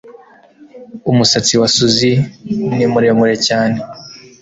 Umusatsi 1.11 1.53
wa 1.61 1.67
Susie 1.75 2.15
ni 2.75 2.85
muremure 2.91 3.35
cyane 3.47 3.77